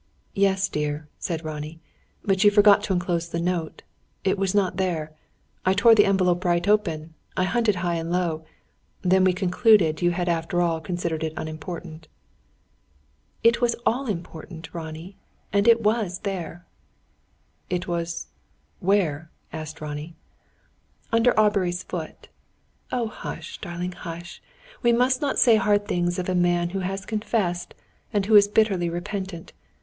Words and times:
"Yes, 0.33 0.67
dear," 0.67 1.07
said 1.19 1.45
Ronnie. 1.45 1.79
"But 2.25 2.43
you 2.43 2.49
forgot 2.49 2.81
to 2.85 2.93
enclose 2.93 3.29
the 3.29 3.39
note. 3.39 3.83
It 4.23 4.35
was 4.35 4.55
not 4.55 4.77
there. 4.77 5.11
I 5.63 5.73
tore 5.73 5.93
the 5.93 6.05
envelope 6.05 6.43
right 6.43 6.67
open; 6.67 7.13
I 7.37 7.43
hunted 7.43 7.75
high 7.75 7.97
and 7.97 8.11
low. 8.11 8.43
Then 9.03 9.23
we 9.23 9.31
concluded 9.31 10.01
you 10.01 10.09
had 10.09 10.27
after 10.27 10.59
all 10.59 10.81
considered 10.81 11.23
it 11.23 11.33
unimportant." 11.37 12.07
"It 13.43 13.61
was 13.61 13.75
all 13.85 14.07
important, 14.07 14.73
Ronnie; 14.73 15.17
and 15.53 15.67
it 15.67 15.83
was 15.83 16.21
there." 16.23 16.65
"It 17.69 17.87
was 17.87 18.25
where?" 18.79 19.29
asked 19.53 19.81
Ronnie. 19.81 20.15
"Under 21.11 21.39
Aubrey's 21.39 21.83
foot.... 21.83 22.27
Oh, 22.91 23.05
hush, 23.05 23.59
darling, 23.61 23.91
hush! 23.91 24.41
We 24.81 24.93
must 24.93 25.21
not 25.21 25.37
say 25.37 25.57
hard 25.57 25.87
things 25.87 26.17
of 26.17 26.27
a 26.27 26.33
man 26.33 26.71
who 26.71 26.79
has 26.79 27.05
confessed, 27.05 27.75
and 28.11 28.25
who 28.25 28.33
is 28.35 28.47
bitterly 28.47 28.89
repentant. 28.89 29.53